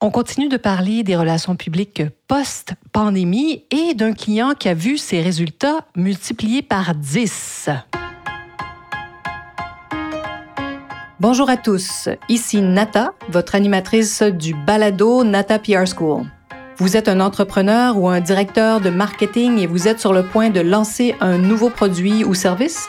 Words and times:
On 0.00 0.12
continue 0.12 0.48
de 0.48 0.56
parler 0.56 1.02
des 1.02 1.16
relations 1.16 1.56
publiques 1.56 2.04
post-pandémie 2.28 3.64
et 3.72 3.94
d'un 3.94 4.12
client 4.12 4.52
qui 4.56 4.68
a 4.68 4.74
vu 4.74 4.96
ses 4.96 5.20
résultats 5.20 5.86
multipliés 5.96 6.62
par 6.62 6.94
10. 6.94 7.68
Bonjour 11.18 11.50
à 11.50 11.56
tous, 11.56 12.08
ici 12.28 12.60
Nata, 12.60 13.12
votre 13.28 13.56
animatrice 13.56 14.22
du 14.22 14.54
balado 14.54 15.24
Nata 15.24 15.58
PR 15.58 15.84
School. 15.92 16.26
Vous 16.76 16.96
êtes 16.96 17.08
un 17.08 17.18
entrepreneur 17.18 17.98
ou 17.98 18.08
un 18.08 18.20
directeur 18.20 18.80
de 18.80 18.90
marketing 18.90 19.58
et 19.58 19.66
vous 19.66 19.88
êtes 19.88 19.98
sur 19.98 20.12
le 20.12 20.22
point 20.22 20.50
de 20.50 20.60
lancer 20.60 21.16
un 21.20 21.38
nouveau 21.38 21.70
produit 21.70 22.22
ou 22.22 22.34
service? 22.34 22.88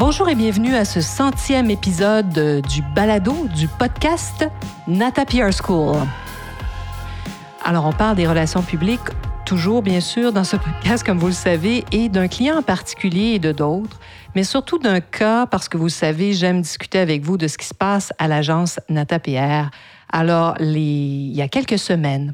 Bonjour 0.00 0.30
et 0.30 0.34
bienvenue 0.34 0.74
à 0.74 0.86
ce 0.86 1.02
centième 1.02 1.70
épisode 1.70 2.62
du 2.66 2.80
balado 2.94 3.34
du 3.54 3.68
podcast 3.68 4.48
Nata 4.88 5.26
PR 5.26 5.52
School. 5.52 5.94
Alors, 7.62 7.84
on 7.84 7.92
parle 7.92 8.16
des 8.16 8.26
relations 8.26 8.62
publiques, 8.62 9.10
toujours 9.44 9.82
bien 9.82 10.00
sûr, 10.00 10.32
dans 10.32 10.42
ce 10.42 10.56
podcast, 10.56 11.04
comme 11.04 11.18
vous 11.18 11.26
le 11.26 11.32
savez, 11.34 11.84
et 11.92 12.08
d'un 12.08 12.28
client 12.28 12.56
en 12.56 12.62
particulier 12.62 13.34
et 13.34 13.38
de 13.38 13.52
d'autres, 13.52 14.00
mais 14.34 14.42
surtout 14.42 14.78
d'un 14.78 15.00
cas, 15.00 15.44
parce 15.44 15.68
que 15.68 15.76
vous 15.76 15.90
savez, 15.90 16.32
j'aime 16.32 16.62
discuter 16.62 16.98
avec 16.98 17.22
vous 17.22 17.36
de 17.36 17.46
ce 17.46 17.58
qui 17.58 17.66
se 17.66 17.74
passe 17.74 18.10
à 18.18 18.26
l'agence 18.26 18.80
Nata 18.88 19.18
PR. 19.18 19.68
Alors, 20.10 20.54
il 20.60 21.32
y 21.32 21.42
a 21.42 21.48
quelques 21.48 21.78
semaines, 21.78 22.32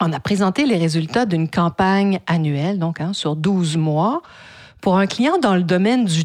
on 0.00 0.12
a 0.12 0.20
présenté 0.20 0.66
les 0.66 0.76
résultats 0.76 1.26
d'une 1.26 1.50
campagne 1.50 2.20
annuelle, 2.28 2.78
donc 2.78 3.00
hein, 3.00 3.12
sur 3.12 3.34
12 3.34 3.76
mois, 3.76 4.22
pour 4.80 4.98
un 4.98 5.08
client 5.08 5.38
dans 5.38 5.56
le 5.56 5.64
domaine 5.64 6.04
du 6.04 6.22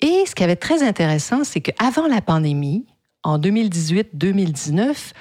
Et 0.00 0.24
ce 0.26 0.34
qui 0.34 0.44
avait 0.44 0.56
très 0.56 0.82
intéressant, 0.82 1.44
c'est 1.44 1.60
qu'avant 1.60 2.06
la 2.06 2.20
pandémie, 2.20 2.86
en 3.22 3.38
2018-2019, 3.38 5.12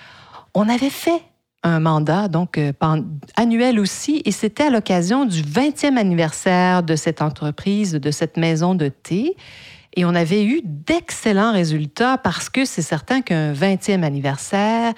on 0.54 0.70
avait 0.70 0.90
fait 0.90 1.22
un 1.64 1.80
mandat, 1.80 2.28
donc 2.28 2.58
euh, 2.58 2.72
annuel 3.36 3.80
aussi, 3.80 4.22
et 4.26 4.32
c'était 4.32 4.66
à 4.66 4.70
l'occasion 4.70 5.26
du 5.26 5.42
20e 5.42 5.98
anniversaire 5.98 6.84
de 6.84 6.96
cette 6.96 7.22
entreprise, 7.22 7.94
de 7.94 8.12
cette 8.12 8.38
maison 8.38 8.76
de 8.76 8.90
thé. 8.90 9.36
Et 9.96 10.06
on 10.06 10.14
avait 10.14 10.46
eu 10.46 10.62
d'excellents 10.64 11.54
résultats 11.54 12.18
parce 12.18 12.50
que 12.50 12.66
c'est 12.66 12.82
certain 12.82 13.22
qu'un 13.22 13.54
20e 13.54 14.04
anniversaire, 14.04 14.94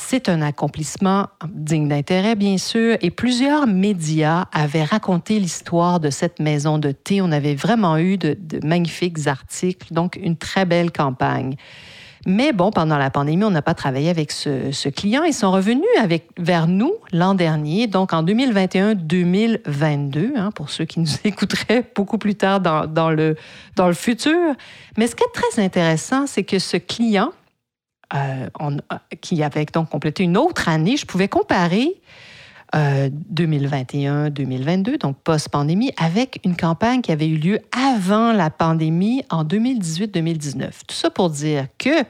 c'est 0.00 0.28
un 0.28 0.42
accomplissement 0.42 1.26
digne 1.52 1.88
d'intérêt, 1.88 2.36
bien 2.36 2.56
sûr, 2.56 2.96
et 3.02 3.10
plusieurs 3.10 3.66
médias 3.66 4.44
avaient 4.52 4.84
raconté 4.84 5.40
l'histoire 5.40 5.98
de 5.98 6.08
cette 6.08 6.38
maison 6.38 6.78
de 6.78 6.92
thé. 6.92 7.20
On 7.20 7.32
avait 7.32 7.56
vraiment 7.56 7.98
eu 7.98 8.16
de, 8.16 8.36
magnifiques 8.64 9.26
articles, 9.26 9.92
donc 9.92 10.16
une 10.22 10.36
très 10.36 10.66
belle 10.66 10.92
campagne. 10.92 11.56
Mais 12.26 12.52
bon, 12.52 12.70
pendant 12.70 12.96
la 12.96 13.10
pandémie, 13.10 13.42
on 13.44 13.50
n'a 13.50 13.60
pas 13.60 13.74
travaillé 13.74 14.08
avec 14.08 14.30
ce, 14.30 14.88
client. 14.88 15.24
Ils 15.24 15.34
sont 15.34 15.50
revenus 15.50 15.82
avec, 16.00 16.28
vers 16.38 16.68
nous 16.68 16.92
l'an 17.12 17.34
dernier, 17.34 17.88
donc 17.88 18.12
en 18.12 18.22
2021-2022, 18.22 20.36
hein, 20.36 20.52
pour 20.52 20.70
ceux 20.70 20.84
qui 20.84 21.00
nous 21.00 21.08
écouteraient 21.24 21.84
beaucoup 21.94 22.18
plus 22.18 22.36
tard 22.36 22.60
dans, 22.60 23.10
le, 23.10 23.34
dans 23.74 23.88
le 23.88 23.94
futur. 23.94 24.54
Mais 24.96 25.08
ce 25.08 25.16
qui 25.16 25.24
est 25.24 25.34
très 25.34 25.60
intéressant, 25.62 26.28
c'est 26.28 26.44
que 26.44 26.60
ce 26.60 26.76
client, 26.76 27.32
euh, 28.14 28.48
euh, 28.60 28.78
qui 29.20 29.42
avait 29.42 29.66
donc 29.66 29.90
complété 29.90 30.22
une 30.22 30.38
autre 30.38 30.70
année, 30.70 30.96
je 30.96 31.04
pouvais 31.04 31.28
comparer 31.28 32.00
2021-2022, 32.74 34.88
euh, 34.88 34.96
donc 34.96 35.18
post-pandémie, 35.22 35.92
avec 35.98 36.40
une 36.44 36.56
campagne 36.56 37.02
qui 37.02 37.12
avait 37.12 37.28
eu 37.28 37.36
lieu 37.36 37.60
avant 37.70 38.32
la 38.32 38.48
pandémie 38.48 39.24
en 39.28 39.44
2018-2019. 39.44 40.70
Tout 40.86 40.94
ça 40.94 41.10
pour 41.10 41.28
dire 41.28 41.66
que 41.76 42.02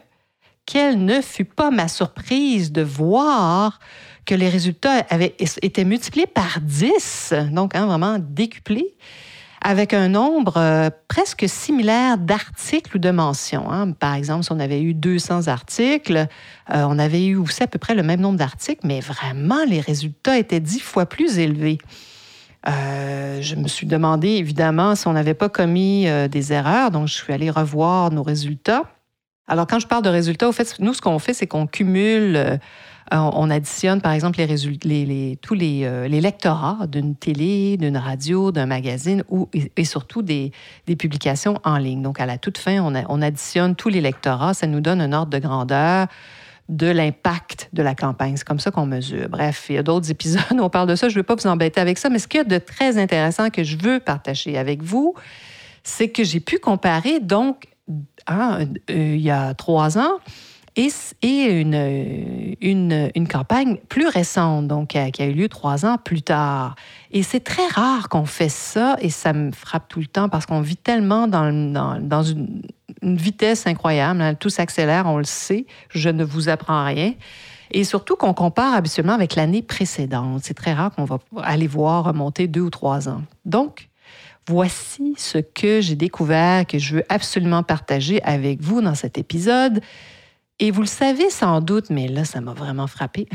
quelle 0.67 1.05
ne 1.05 1.21
fut 1.21 1.45
pas 1.45 1.73
ma 1.73 1.89
surprise 1.89 2.71
de 2.71 2.83
voir 2.83 3.81
que 4.25 4.37
les 4.37 4.49
résultats 4.49 5.05
avaient 5.11 5.35
été 5.63 5.85
multipliés 5.85 6.27
par 6.27 6.61
10, 6.61 7.35
donc 7.51 7.75
hein, 7.75 7.87
vraiment 7.87 8.19
décuplés 8.21 8.95
avec 9.63 9.93
un 9.93 10.09
nombre 10.09 10.57
euh, 10.57 10.91
presque 11.09 11.49
similaire 11.49 12.19
d'articles 12.19 12.97
ou 12.97 12.99
de 12.99 13.11
mentions. 13.11 13.71
Hein. 13.71 13.93
Par 13.93 14.15
exemple, 14.15 14.45
si 14.45 14.53
on 14.53 14.61
avait 14.61 14.83
eu 14.83 14.95
200 14.95 15.49
articles, 15.49 16.17
euh, 16.17 16.85
on 16.89 16.99
avait 16.99 17.27
eu 17.27 17.37
aussi 17.37 17.63
à 17.63 17.67
peu 17.67 17.79
près 17.79 17.95
le 17.95 18.03
même 18.03 18.21
nombre 18.21 18.39
d'articles, 18.39 18.87
mais 18.87 19.01
vraiment, 19.01 19.65
les 19.67 19.81
résultats 19.81 20.39
étaient 20.39 20.61
dix 20.61 20.81
fois 20.81 21.07
plus 21.07 21.39
élevés. 21.39 21.79
Euh, 22.69 23.41
je 23.41 23.55
me 23.55 23.69
suis 23.69 23.87
demandé, 23.87 24.29
évidemment, 24.29 24.95
si 24.95 25.07
on 25.07 25.13
n'avait 25.13 25.35
pas 25.35 25.49
commis 25.49 26.07
des 26.31 26.53
erreurs, 26.53 26.91
donc 26.91 27.09
je 27.09 27.15
suis 27.15 27.33
allée 27.33 27.51
revoir 27.51 28.11
nos 28.11 28.23
résultats. 28.23 28.85
Alors, 29.49 29.67
quand 29.67 29.79
je 29.79 29.87
parle 29.87 30.03
de 30.03 30.11
résultats, 30.11 30.49
au 30.49 30.53
fait, 30.53 30.77
nous, 30.79 30.95
ce 30.95 31.01
qu'on 31.01 31.19
fait, 31.19 31.35
c'est 31.35 31.47
qu'on 31.47 31.67
cumule 31.67 32.37
euh, 32.37 33.17
on 33.17 33.49
additionne, 33.49 34.01
par 34.03 34.13
exemple, 34.13 34.39
les 34.39 35.39
tous 35.41 35.55
les, 35.55 35.85
euh, 35.85 36.09
lectorats 36.09 36.87
d'une 36.87 37.15
télé, 37.15 37.79
d'une 37.79 37.97
radio, 37.97 38.53
d'un 38.53 38.67
magazine 38.67 39.25
et, 39.77 39.85
surtout 39.85 40.21
des, 40.23 40.53
publications 40.99 41.59
en 41.65 41.79
ligne. 41.79 42.03
Donc, 42.03 42.21
à 42.21 42.27
la 42.27 42.37
toute 42.37 42.59
fin, 42.59 42.81
on, 42.81 42.93
on 43.09 43.23
additionne 43.23 43.75
tous 43.75 43.89
les 43.89 44.01
lectorats. 44.01 44.53
Ça 44.53 44.67
nous 44.67 44.81
donne 44.81 45.01
un 45.01 45.13
ordre 45.13 45.31
de 45.31 45.39
grandeur 45.39 46.09
de 46.69 46.87
l'impact 46.87 47.71
de 47.73 47.83
la 47.83 47.95
campagne. 47.95 48.37
C'est 48.37 48.47
comme 48.47 48.61
ça 48.61 48.71
qu'on 48.71 48.85
mesure. 48.85 49.29
Bref, 49.31 49.67
il 49.71 49.77
y 49.77 49.79
a 49.79 49.83
d'autres 49.83 50.11
épisodes 50.11 50.43
où 50.53 50.61
on 50.61 50.69
parle 50.69 50.89
de 50.89 50.97
ça. 50.97 51.09
Je 51.09 51.15
ne 51.15 51.21
vais 51.21 51.25
pas 51.25 51.35
vous 51.35 51.47
embêter 51.47 51.81
avec 51.81 51.97
ça, 51.99 52.11
mais 52.11 52.19
ce 52.19 52.29
qu'il 52.29 52.39
y 52.39 52.41
a 52.43 52.45
de 52.45 52.59
très 52.59 52.99
intéressant 52.99 53.49
que 53.49 53.65
je 53.65 53.79
veux 53.79 54.01
partager 54.01 54.59
avec 54.59 54.83
vous, 54.83 55.15
c'est 55.83 56.09
que 56.09 56.25
j'ai 56.25 56.41
pu 56.41 56.59
comparer, 56.59 57.21
donc, 57.21 57.65
hein, 58.27 58.67
euh, 58.91 59.15
il 59.17 59.21
y 59.21 59.31
a 59.31 59.55
trois 59.55 59.99
ans, 59.99 60.19
et, 61.23 61.61
une, 61.61 63.11
une, 63.15 63.29
campagne 63.29 63.79
plus 63.89 64.07
récente, 64.07 64.69
donc 64.69 64.89
qui 64.89 64.99
a, 64.99 65.27
eu 65.27 65.33
lieu 65.33 65.49
trois 65.49 65.85
ans 65.85 65.97
plus 65.99 66.23
tard. 66.23 66.77
Et 67.11 67.23
c'est 67.23 67.41
très 67.41 67.67
rare 67.67 68.09
qu'on 68.09 68.27
fait 68.27 68.49
ça, 68.49 68.97
et 69.01 69.11
ça 69.11 69.33
me 69.33 69.51
frappe 69.51 69.89
tout 69.89 69.99
le 69.99 70.07
temps 70.07 70.29
parce 70.29 70.47
qu'on 70.47 70.61
vit 70.61 70.77
tellement 70.77 71.27
dans, 71.27 71.53
dans, 71.73 72.01
dans 72.01 72.23
une, 72.23 72.63
vitesse 73.03 73.67
incroyable. 73.67 74.21
Hein. 74.21 74.35
Tout 74.35 74.51
s'accélère, 74.51 75.07
on 75.07 75.19
le 75.19 75.25
sait, 75.25 75.67
je 75.89 76.09
ne 76.09 76.25
vous 76.25 76.49
apprends 76.49 76.85
rien. 76.85 77.15
Et 77.71 77.85
surtout 77.85 78.17
qu'on 78.17 78.33
compare 78.33 78.75
habituellement 78.75 79.13
avec 79.13 79.35
l'année 79.35 79.63
précédente. 79.63 80.41
C'est 80.43 80.55
très 80.55 80.73
rare 80.73 80.91
qu'on 80.93 81.05
va 81.05 81.19
aller 81.43 81.67
voir 81.67 82.05
remonter 82.05 82.47
deux 82.47 82.63
ou 82.63 82.71
trois 82.71 83.09
ans. 83.09 83.23
Donc, 83.45 83.89
voici 84.49 85.15
ce 85.17 85.39
que 85.39 85.81
j'ai 85.81 85.95
découvert, 85.95 86.67
que 86.67 86.79
je 86.79 86.97
veux 86.97 87.05
absolument 87.09 87.63
partager 87.63 88.23
avec 88.23 88.61
vous 88.61 88.81
dans 88.81 88.95
cet 88.95 89.19
épisode. 89.19 89.81
Et 90.59 90.71
vous 90.71 90.81
le 90.81 90.89
savez 90.89 91.31
sans 91.31 91.61
doute, 91.61 91.91
mais 91.91 92.09
là, 92.09 92.25
ça 92.25 92.41
m'a 92.41 92.53
vraiment 92.53 92.87
frappé. 92.87 93.29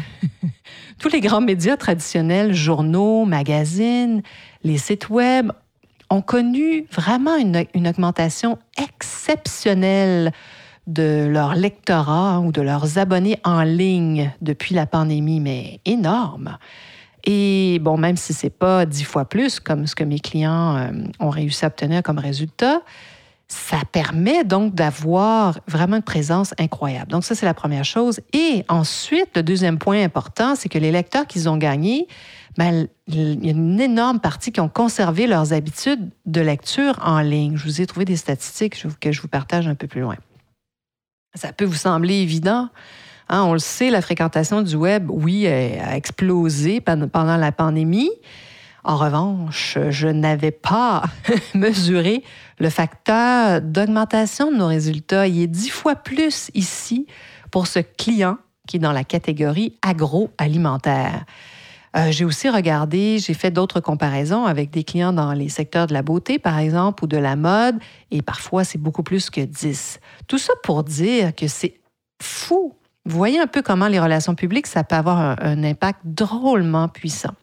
Tous 1.00 1.10
les 1.10 1.22
grands 1.22 1.42
médias 1.42 1.78
traditionnels, 1.78 2.54
journaux, 2.54 3.26
magazines, 3.26 4.24
les 4.64 4.78
sites 4.78 5.10
web, 5.10 5.52
ont 6.10 6.22
connu 6.22 6.86
vraiment 6.92 7.38
une, 7.38 7.88
augmentation 7.88 8.58
exceptionnelle 8.78 10.32
de 10.86 11.28
leur 11.30 11.56
lectorat 11.56 12.42
ou 12.42 12.52
de 12.52 12.62
leurs 12.62 12.98
abonnés 12.98 13.40
en 13.46 13.64
ligne 13.64 14.32
depuis 14.42 14.76
la 14.76 14.86
pandémie, 14.86 15.40
mais 15.40 15.80
énorme. 15.86 16.58
Et 17.26 17.80
bon, 17.82 17.98
même 17.98 18.18
si 18.18 18.34
c'est 18.34 18.50
pas 18.50 18.86
dix 18.86 19.04
fois 19.04 19.26
plus 19.26 19.60
comme 19.60 19.88
ce 19.88 19.96
que 19.96 20.04
mes 20.04 20.20
clients 20.20 20.76
euh, 20.76 20.92
ont 21.20 21.30
réussi 21.30 21.64
à 21.64 21.70
obtenir 21.70 22.04
comme 22.04 22.20
résultat, 22.20 22.82
ça 23.48 23.78
permet 23.92 24.44
donc 24.44 24.74
d'avoir 24.74 25.60
vraiment 25.68 25.98
une 25.98 26.04
présence 26.04 26.54
incroyable. 26.58 27.12
Donc 27.12 27.24
ça, 27.24 27.36
c'est 27.36 27.46
la 27.46 27.54
première 27.54 27.86
chose. 27.86 28.20
Et 28.34 28.66
ensuite, 28.68 29.30
le 29.36 29.44
deuxième 29.44 29.78
point 29.78 30.04
important, 30.04 30.56
c'est 30.56 30.70
que 30.70 30.80
les 30.80 30.92
lecteurs 30.92 31.28
qu'ils 31.28 31.48
ont 31.48 31.58
gagnés, 31.58 32.08
ben, 32.58 32.88
il 33.08 33.46
y 33.46 33.50
a 33.50 33.52
une 33.52 33.80
énorme 33.80 34.20
partie 34.20 34.52
qui 34.52 34.60
ont 34.60 34.70
conservé 34.70 35.28
leurs 35.28 35.54
habitudes 35.54 36.10
de 36.26 36.42
lecture 36.42 37.00
en 37.04 37.22
ligne. 37.22 37.58
Je 37.58 37.64
vous 37.64 37.82
ai 37.82 37.86
trouvé 37.86 38.06
des 38.06 38.18
statistiques 38.18 38.86
que 39.00 39.12
je 39.12 39.22
vous 39.22 39.28
partage 39.28 39.68
un 39.68 39.76
peu 39.76 39.88
plus 39.88 40.02
loin. 40.02 40.18
Ça 41.36 41.52
peut 41.52 41.66
vous 41.66 41.74
sembler 41.74 42.16
évident. 42.16 42.70
Hein, 43.30 43.44
on 43.44 43.54
le 43.54 43.60
sait, 43.60 43.90
la 43.90 44.02
fréquentation 44.02 44.62
du 44.62 44.76
web, 44.76 45.10
oui, 45.10 45.48
a 45.48 45.96
explosé 45.96 46.82
pendant 46.82 47.38
la 47.38 47.52
pandémie. 47.52 48.12
En 48.84 48.98
revanche, 48.98 49.78
je 49.90 50.10
n'avais 50.10 50.52
pas 50.52 51.04
mesuré 51.54 52.24
le 52.60 52.70
facteur 52.70 53.62
d'augmentation 53.62 54.52
de 54.52 54.58
nos 54.58 54.68
résultats. 54.68 55.28
Il 55.28 55.42
est 55.42 55.48
dix 55.48 55.70
fois 55.70 55.96
plus 55.96 56.52
ici 56.54 57.08
pour 57.50 57.68
ce 57.68 57.80
client 57.80 58.38
qui 58.68 58.78
est 58.78 58.80
dans 58.80 58.92
la 58.92 59.04
catégorie 59.04 59.78
agroalimentaire. 59.82 61.26
Euh, 61.96 62.12
j'ai 62.12 62.26
aussi 62.26 62.50
regardé, 62.50 63.20
j'ai 63.20 63.34
fait 63.34 63.52
d'autres 63.52 63.80
comparaisons 63.80 64.46
avec 64.46 64.72
des 64.72 64.84
clients 64.84 65.14
dans 65.14 65.32
les 65.34 65.50
secteurs 65.50 65.86
de 65.86 65.94
la 65.94 66.02
beauté, 66.02 66.40
par 66.40 66.58
exemple, 66.58 67.04
ou 67.04 67.08
de 67.08 67.18
la 67.18 67.36
mode, 67.36 67.76
et 68.10 68.22
parfois 68.22 68.64
c'est 68.64 68.80
beaucoup 68.80 69.04
plus 69.04 69.30
que 69.30 69.42
10. 69.42 70.00
Tout 70.28 70.40
ça 70.40 70.54
pour 70.64 70.84
dire 70.84 71.36
que 71.36 71.48
c'est 71.48 71.80
fou. 72.22 72.74
Vous 73.06 73.18
voyez 73.18 73.40
un 73.40 73.48
peu 73.48 73.62
comment 73.62 73.88
les 73.88 74.00
relations 74.00 74.36
publiques, 74.36 74.68
ça 74.68 74.84
peut 74.84 74.96
avoir 74.96 75.38
un, 75.42 75.64
impact 75.64 76.00
drôlement 76.06 76.88
puissant. 76.88 77.34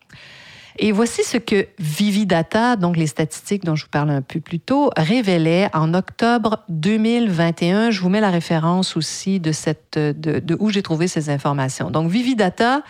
Et 0.79 0.93
voici 0.93 1.23
ce 1.23 1.37
que 1.37 1.67
Vividata, 1.79 2.77
donc 2.77 2.97
les 2.97 3.07
statistiques 3.07 3.65
dont 3.65 3.77
je 3.77 3.85
vous 3.85 3.91
parle 3.91 4.11
un 4.11 4.23
peu 4.23 4.41
plus 4.41 4.61
tôt, 4.61 4.91
révélait 4.97 5.69
en 5.75 5.93
octobre 5.93 6.61
2021. 6.71 7.91
Je 7.91 8.01
vous 8.01 8.09
mets 8.09 8.21
la 8.21 8.31
référence 8.31 8.97
aussi 8.97 9.41
de, 9.41 9.53
cette, 9.53 9.99
de 9.99 10.57
où 10.59 10.71
j'ai 10.71 10.83
trouvé 10.83 11.09
ces 11.09 11.29
informations. 11.29 11.91
Donc 11.91 12.11
Vividata, 12.11 12.83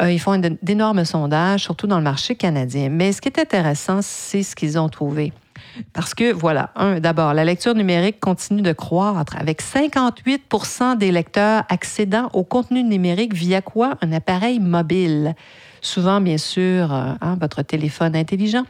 euh, 0.00 0.10
ils 0.10 0.18
font 0.18 0.40
d'énormes 0.62 1.04
sondages, 1.04 1.62
surtout 1.62 1.86
dans 1.86 1.98
le 1.98 2.04
marché 2.04 2.34
canadien. 2.34 2.88
Mais 2.88 3.12
ce 3.12 3.20
qui 3.20 3.28
est 3.28 3.38
intéressant, 3.38 4.00
c'est 4.02 4.42
ce 4.42 4.56
qu'ils 4.56 4.78
ont 4.78 4.88
trouvé. 4.88 5.32
Parce 5.92 6.14
que, 6.14 6.32
voilà, 6.32 6.70
un, 6.76 7.00
d'abord, 7.00 7.34
la 7.34 7.44
lecture 7.44 7.74
numérique 7.74 8.20
continue 8.20 8.62
de 8.62 8.72
croître 8.72 9.36
avec 9.36 9.62
58% 9.62 10.96
des 10.96 11.12
lecteurs 11.12 11.64
accédant 11.68 12.28
au 12.32 12.44
contenu 12.44 12.82
numérique 12.82 13.34
via 13.34 13.62
quoi? 13.62 13.96
Un 14.02 14.12
appareil 14.12 14.60
mobile. 14.60 15.34
Souvent, 15.80 16.20
bien 16.20 16.38
sûr, 16.38 16.92
euh, 16.92 17.12
hein, 17.20 17.36
votre 17.40 17.62
téléphone 17.62 18.16
intelligent 18.16 18.64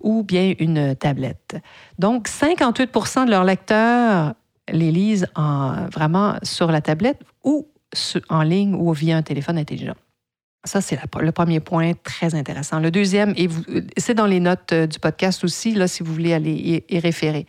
ou 0.00 0.22
bien 0.22 0.54
une 0.58 0.94
tablette. 0.94 1.56
Donc, 1.98 2.28
58% 2.28 3.26
de 3.26 3.30
leurs 3.30 3.44
lecteurs 3.44 4.34
les 4.70 4.92
lisent 4.92 5.26
en, 5.34 5.86
vraiment 5.92 6.36
sur 6.42 6.70
la 6.70 6.80
tablette 6.80 7.20
ou 7.44 7.66
en 8.28 8.42
ligne 8.42 8.74
ou 8.74 8.92
via 8.92 9.16
un 9.16 9.22
téléphone 9.22 9.58
intelligent. 9.58 9.94
Ça, 10.64 10.80
c'est 10.80 10.98
le 11.20 11.32
premier 11.32 11.60
point 11.60 11.92
très 12.02 12.34
intéressant. 12.34 12.80
Le 12.80 12.90
deuxième, 12.90 13.32
et 13.36 13.48
c'est 13.96 14.14
dans 14.14 14.26
les 14.26 14.40
notes 14.40 14.72
euh, 14.72 14.86
du 14.86 14.98
podcast 14.98 15.44
aussi, 15.44 15.72
là, 15.72 15.86
si 15.86 16.02
vous 16.02 16.12
voulez 16.12 16.34
aller 16.34 16.84
y, 16.88 16.98
référer. 16.98 17.46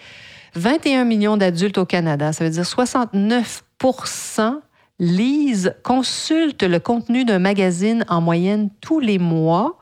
21 0.56 1.06
millions 1.06 1.36
d'adultes 1.36 1.80
au 1.80 1.86
Canada, 1.86 2.34
ça 2.34 2.44
veut 2.44 2.52
dire 2.52 2.64
69% 2.64 4.60
lisent, 5.00 5.76
consultent 5.84 6.64
le 6.64 6.80
contenu 6.80 7.26
d'un 7.26 7.40
magazine 7.40 8.06
en 8.10 8.22
moyenne 8.22 8.70
tous 8.82 9.00
les 9.00 9.18
mois. 9.18 9.80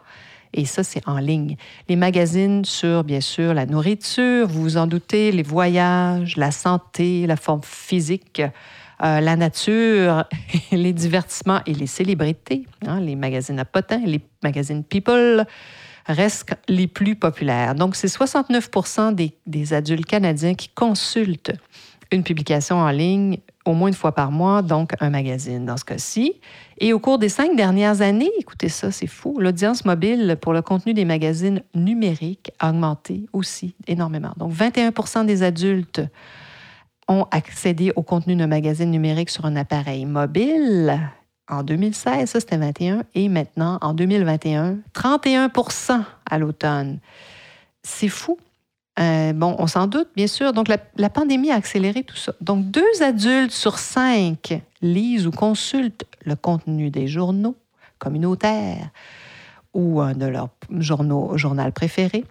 Et 0.53 0.65
ça, 0.65 0.83
c'est 0.83 1.05
en 1.07 1.17
ligne. 1.17 1.57
Les 1.89 1.95
magazines 1.95 2.63
sur, 2.63 3.03
bien 3.03 3.21
sûr, 3.21 3.53
la 3.53 3.65
nourriture, 3.65 4.47
vous 4.47 4.61
vous 4.61 4.77
en 4.77 4.87
doutez, 4.87 5.31
les 5.31 5.43
voyages, 5.43 6.37
la 6.37 6.51
santé, 6.51 7.27
la 7.27 7.35
forme 7.35 7.61
physique, 7.63 8.41
euh, 9.03 9.19
la 9.19 9.35
nature, 9.35 10.25
les 10.71 10.93
divertissements 10.93 11.61
et 11.65 11.73
les 11.73 11.87
célébrités, 11.87 12.65
hein, 12.85 12.99
les 12.99 13.15
magazines 13.15 13.59
à 13.59 13.65
potins, 13.65 14.01
les 14.05 14.21
magazines 14.43 14.83
People 14.83 15.45
restent 16.05 16.55
les 16.67 16.87
plus 16.87 17.15
populaires. 17.15 17.75
Donc, 17.75 17.95
c'est 17.95 18.07
69 18.07 18.69
des, 19.13 19.33
des 19.45 19.73
adultes 19.73 20.05
canadiens 20.05 20.55
qui 20.55 20.69
consultent 20.69 21.51
une 22.11 22.23
publication 22.23 22.77
en 22.77 22.89
ligne 22.89 23.39
au 23.67 23.73
moins 23.73 23.89
une 23.89 23.93
fois 23.93 24.13
par 24.13 24.31
mois, 24.31 24.61
donc 24.61 24.93
un 25.01 25.09
magazine 25.09 25.65
dans 25.65 25.75
ce 25.75 25.83
cas-ci. 25.83 26.39
Et 26.79 26.93
au 26.93 26.99
cours 26.99 27.19
des 27.19 27.29
cinq 27.29 27.55
dernières 27.55 28.01
années, 28.01 28.31
écoutez 28.39 28.69
ça, 28.69 28.91
c'est 28.91 29.07
fou, 29.07 29.37
l'audience 29.39 29.83
mobile 29.83 30.37
pour 30.41 30.53
le 30.53 30.61
contenu 30.61 30.93
des 30.93 31.05
magazines 31.05 31.61
numériques 31.75 32.51
a 32.59 32.69
augmenté 32.69 33.25
aussi 33.33 33.75
énormément. 33.87 34.31
Donc 34.37 34.51
21 34.53 35.25
des 35.25 35.43
adultes 35.43 36.01
ont 37.07 37.25
accédé 37.31 37.91
au 37.95 38.03
contenu 38.03 38.35
d'un 38.35 38.47
magazine 38.47 38.91
numérique 38.91 39.29
sur 39.29 39.45
un 39.45 39.55
appareil 39.55 40.05
mobile. 40.05 40.99
En 41.49 41.63
2016, 41.63 42.29
ça 42.29 42.39
c'était 42.39 42.57
21, 42.57 43.03
et 43.15 43.29
maintenant, 43.29 43.77
en 43.81 43.93
2021, 43.93 44.79
31% 44.93 46.03
à 46.29 46.37
l'automne. 46.37 46.99
C'est 47.83 48.09
fou. 48.09 48.37
Euh, 48.99 49.31
bon, 49.31 49.55
on 49.59 49.67
s'en 49.67 49.87
doute, 49.87 50.09
bien 50.15 50.27
sûr. 50.27 50.51
Donc, 50.51 50.67
la, 50.67 51.09
pandémie 51.09 51.51
a 51.51 51.55
accéléré 51.55 52.03
tout 52.03 52.15
ça. 52.17 52.33
Donc, 52.41 52.65
deux 52.65 53.01
adultes 53.01 53.51
sur 53.51 53.77
cinq 53.77 54.61
lisent 54.81 55.27
ou 55.27 55.31
consultent 55.31 56.03
le 56.25 56.35
contenu 56.35 56.89
des 56.89 57.07
journaux 57.07 57.55
communautaires 57.99 58.89
ou 59.73 60.01
de 60.03 60.25
leur 60.25 60.49
journaux, 60.79 61.37
journal 61.37 61.71
préféré 61.71 62.25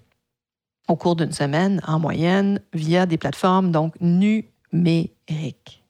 au 0.88 0.96
cours 0.96 1.17
d'une 1.17 1.32
semaine, 1.32 1.81
en 1.87 1.99
moyenne, 1.99 2.61
via 2.72 3.06
des 3.06 3.19
plateformes 3.19 3.70
donc 3.70 3.94
nu 4.00 4.46
numérique, 4.72 5.82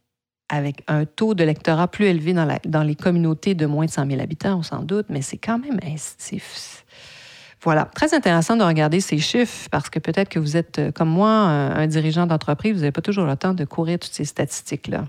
avec 0.48 0.82
un 0.86 1.04
taux 1.04 1.34
de 1.34 1.44
lectorat 1.44 1.88
plus 1.88 2.06
élevé 2.06 2.32
dans, 2.32 2.82
les 2.82 2.94
communautés 2.94 3.54
de 3.54 3.66
moins 3.66 3.86
de 3.86 3.90
100 3.90 4.06
000 4.06 4.20
habitants, 4.20 4.58
on 4.58 4.62
s'en 4.62 4.82
doute, 4.82 5.06
mais 5.08 5.22
c'est 5.22 5.38
quand 5.38 5.58
même... 5.58 5.78
Voilà, 7.62 7.86
très 7.86 8.14
intéressant 8.14 8.56
de 8.56 8.62
regarder 8.62 9.00
ces 9.00 9.18
chiffres 9.18 9.68
parce 9.72 9.90
que 9.90 9.98
peut-être 9.98 10.28
que 10.28 10.38
vous 10.38 10.56
êtes, 10.56 10.78
euh, 10.78 10.92
comme 10.92 11.08
moi, 11.08 11.30
un, 11.30 11.86
dirigeant 11.88 12.26
d'entreprise, 12.26 12.74
vous 12.74 12.80
n'avez 12.80 12.92
pas 12.92 13.02
toujours 13.02 13.26
le 13.26 13.34
temps 13.34 13.54
de 13.54 13.64
courir 13.64 13.98
toutes 13.98 14.12
ces 14.12 14.24
statistiques-là. 14.24 15.06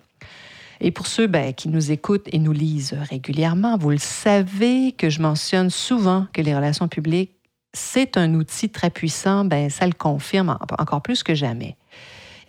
Et 0.79 0.89
pour 0.89 1.05
ceux 1.05 1.27
ben, 1.27 1.53
qui 1.53 1.69
nous 1.69 1.91
écoutent 1.91 2.27
et 2.31 2.39
nous 2.39 2.53
lisent 2.53 2.95
régulièrement, 3.09 3.77
vous 3.77 3.91
le 3.91 3.99
savez 3.99 4.91
que 4.93 5.09
je 5.09 5.21
mentionne 5.21 5.69
souvent 5.69 6.25
que 6.33 6.41
les 6.41 6.55
relations 6.55 6.87
publiques, 6.87 7.31
c'est 7.73 8.17
un 8.17 8.33
outil 8.33 8.69
très 8.69 8.89
puissant, 8.89 9.45
ben, 9.45 9.69
ça 9.69 9.85
le 9.85 9.93
confirme 9.93 10.57
encore 10.79 11.01
plus 11.01 11.21
que 11.21 11.35
jamais. 11.35 11.75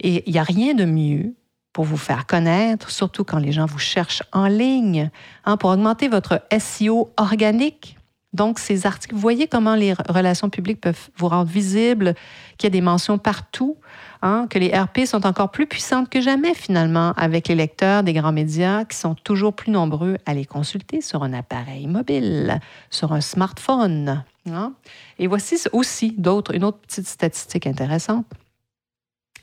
Et 0.01 0.23
il 0.27 0.33
n'y 0.33 0.39
a 0.39 0.43
rien 0.43 0.75
de 0.75 0.85
mieux 0.85 1.35
pour 1.73 1.85
vous 1.85 1.97
faire 1.97 2.27
connaître, 2.27 2.91
surtout 2.91 3.25
quand 3.25 3.39
les 3.39 3.53
gens 3.53 3.67
vous 3.67 3.79
cherchent 3.79 4.23
en 4.33 4.47
ligne, 4.47 5.11
hein, 5.45 5.57
pour 5.57 5.71
augmenter 5.71 6.09
votre 6.09 6.43
SEO 6.59 7.13
organique. 7.17 7.99
Donc, 8.35 8.59
ces 8.59 8.85
articles, 8.85 9.15
vous 9.15 9.21
voyez 9.21 9.47
comment 9.47 9.75
les 9.75 9.95
relations 9.95 10.51
publiques 10.51 10.81
peuvent 10.81 11.09
vous 11.17 11.29
rendre 11.29 11.51
visible, 11.51 12.15
qu'il 12.59 12.67
y 12.67 12.71
a 12.71 12.71
des 12.71 12.83
mentions 12.83 13.17
partout, 13.17 13.77
hein, 14.21 14.47
que 14.51 14.59
les 14.59 14.69
RP 14.69 15.07
sont 15.07 15.25
encore 15.25 15.51
plus 15.51 15.67
puissantes 15.67 16.11
que 16.11 16.21
jamais 16.21 16.53
finalement 16.53 17.13
avec 17.17 17.49
les 17.49 17.55
lecteurs 17.55 18.03
des 18.03 18.13
grands 18.13 18.33
médias 18.33 18.85
qui 18.85 18.97
sont 18.97 19.15
toujours 19.15 19.55
plus 19.55 19.73
nombreux 19.73 20.19
à 20.27 20.35
les 20.35 20.45
consulter 20.45 21.01
sur 21.01 21.23
un 21.23 21.33
appareil 21.33 21.87
mobile, 21.87 22.61
sur 22.91 23.13
un 23.13 23.23
smartphone. 23.23 24.25
Hein. 24.51 24.73
Et 25.19 25.27
voici 25.27 25.57
aussi 25.73 26.15
d'autres, 26.19 26.55
une 26.55 26.65
autre 26.65 26.79
petite 26.79 27.07
statistique 27.07 27.67
intéressante. 27.67 28.27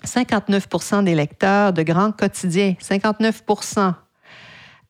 59% 0.05 1.03
des 1.03 1.15
lecteurs 1.15 1.73
de 1.73 1.83
grands 1.83 2.11
quotidiens, 2.11 2.75
59% 2.81 3.93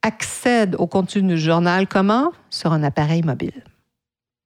accèdent 0.01 0.75
au 0.77 0.87
contenu 0.87 1.35
du 1.35 1.37
journal 1.37 1.87
comment? 1.87 2.31
Sur 2.49 2.73
un 2.73 2.83
appareil 2.83 3.23
mobile. 3.23 3.63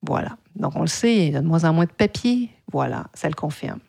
Voilà. 0.01 0.38
Donc, 0.55 0.75
on 0.75 0.81
le 0.81 0.88
sait, 0.88 1.27
il 1.27 1.33
y 1.33 1.35
a 1.35 1.41
de 1.41 1.47
moins 1.47 1.65
en 1.65 1.73
moins 1.73 1.85
de 1.85 1.91
papier. 1.91 2.49
Voilà, 2.71 3.07
ça 3.13 3.27
le 3.27 3.33
confirme. 3.33 3.79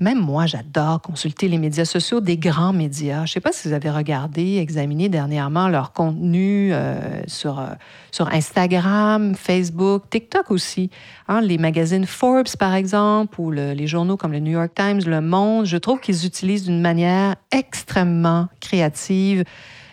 Même 0.00 0.20
moi, 0.20 0.44
j'adore 0.44 1.00
consulter 1.00 1.48
les 1.48 1.56
médias 1.56 1.86
sociaux 1.86 2.20
des 2.20 2.36
grands 2.36 2.74
médias. 2.74 3.18
Je 3.18 3.30
ne 3.30 3.34
sais 3.34 3.40
pas 3.40 3.52
si 3.52 3.66
vous 3.66 3.74
avez 3.74 3.88
regardé, 3.88 4.58
examiné 4.58 5.08
dernièrement 5.08 5.68
leur 5.68 5.92
contenu 5.92 6.70
euh, 6.72 7.22
sur, 7.26 7.58
euh, 7.58 7.68
sur 8.10 8.28
Instagram, 8.28 9.34
Facebook, 9.34 10.04
TikTok 10.10 10.50
aussi. 10.50 10.90
Hein, 11.28 11.40
les 11.40 11.56
magazines 11.56 12.04
Forbes, 12.04 12.56
par 12.58 12.74
exemple, 12.74 13.40
ou 13.40 13.50
les 13.50 13.86
journaux 13.86 14.18
comme 14.18 14.32
le 14.32 14.40
New 14.40 14.52
York 14.52 14.72
Times, 14.74 15.00
Le 15.06 15.22
Monde, 15.22 15.64
je 15.64 15.78
trouve 15.78 16.00
qu'ils 16.00 16.26
utilisent 16.26 16.64
d'une 16.64 16.82
manière 16.82 17.36
extrêmement 17.50 18.48
créative 18.60 19.44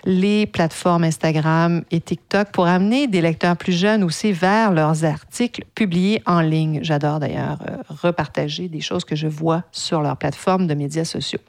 les 0.06 0.46
plateformes 0.46 1.04
Instagram 1.04 1.84
et 1.92 2.00
TikTok 2.00 2.52
pour 2.52 2.68
amener 2.68 3.08
des 3.08 3.22
lecteurs 3.22 3.56
plus 3.56 3.74
jeunes 3.74 4.04
aussi 4.04 4.32
vers 4.32 4.72
leurs 4.72 5.06
articles 5.06 5.64
publiés 5.76 6.22
en 6.26 6.42
ligne. 6.42 6.80
J'adore 6.84 7.20
d'ailleurs 7.20 7.60
euh, 7.70 7.78
repartager 7.90 8.68
des 8.68 8.82
choses 8.82 9.06
que 9.06 9.16
je 9.16 9.28
vois 9.28 9.64
sur 9.72 10.02
leurs 10.02 10.18
plateformes 10.18 10.68
de 10.68 10.74
médias 10.74 11.06
sociaux. 11.06 11.40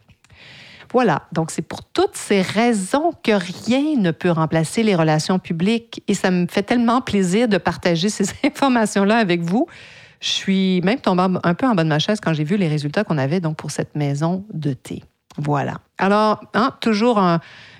Voilà, 0.92 1.22
donc 1.32 1.50
c'est 1.50 1.62
pour 1.62 1.82
toutes 1.82 2.14
ces 2.14 2.40
raisons 2.40 3.10
que 3.24 3.32
rien 3.32 3.96
ne 3.98 4.12
peut 4.12 4.30
remplacer 4.30 4.84
les 4.84 4.94
relations 4.94 5.40
publiques 5.40 6.02
et 6.06 6.14
ça 6.14 6.30
me 6.30 6.46
fait 6.46 6.62
tellement 6.62 7.00
plaisir 7.00 7.48
de 7.48 7.58
partager 7.58 8.08
ces 8.08 8.26
informations-là 8.44 9.16
avec 9.16 9.40
vous. 9.40 9.66
Je 10.20 10.28
suis 10.28 10.80
même 10.82 11.00
tombée 11.00 11.26
un 11.42 11.54
peu 11.54 11.66
en 11.66 11.74
bas 11.74 11.82
de 11.82 11.88
ma 11.88 11.98
chaise 11.98 12.20
quand 12.20 12.32
j'ai 12.32 12.44
vu 12.44 12.56
les 12.56 12.68
résultats 12.68 13.02
qu'on 13.02 13.18
avait 13.18 13.40
donc 13.40 13.56
pour 13.56 13.72
cette 13.72 13.96
maison 13.96 14.44
de 14.52 14.72
thé. 14.72 15.02
Voilà. 15.36 15.78
Alors, 15.98 16.40
hein, 16.54 16.72
toujours 16.80 17.20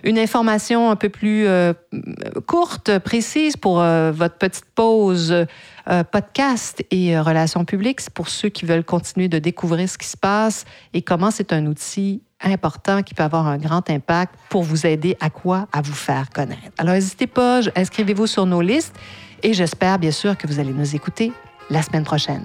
une 0.03 0.19
information 0.19 0.91
un 0.91 0.97
peu 0.97 1.09
plus 1.09 1.47
euh, 1.47 1.73
courte, 2.47 2.99
précise 2.99 3.57
pour 3.57 3.81
euh, 3.81 4.13
votre 4.13 4.37
petite 4.37 4.67
pause 4.75 5.33
euh, 5.33 6.05
podcast 6.05 6.85
et 6.91 7.19
relations 7.19 7.65
publiques, 7.65 8.01
pour 8.11 8.29
ceux 8.29 8.49
qui 8.49 8.65
veulent 8.67 8.85
continuer 8.85 9.29
de 9.29 9.39
découvrir 9.39 9.89
ce 9.89 9.99
qui 9.99 10.07
se 10.07 10.17
passe 10.17 10.65
et 10.93 11.03
comment 11.03 11.31
c'est 11.31 11.53
un 11.53 11.67
outil 11.67 12.23
important 12.43 13.03
qui 13.03 13.15
peut 13.15 13.23
avoir 13.23 13.47
un 13.47 13.57
grand 13.57 13.89
impact 13.89 14.35
pour 14.51 14.63
vous 14.63 14.87
aider 14.87 15.17
à 15.21 15.31
quoi? 15.31 15.67
À 15.73 15.81
vous 15.81 15.95
faire 15.95 16.31
connaître. 16.31 16.63
Alors, 16.79 16.95
n'hésitez 16.95 17.27
pas, 17.27 17.61
inscrivez-vous 17.75 18.27
sur 18.27 18.47
nos 18.47 18.61
listes 18.61 18.95
et 19.43 19.55
j'espère 19.55 19.99
bien 19.99 20.11
sûr 20.11 20.37
que 20.37 20.47
vous 20.47 20.59
allez 20.59 20.73
nous 20.73 20.95
écouter 20.95 21.33
la 21.71 21.83
semaine 21.83 22.05
prochaine. 22.05 22.45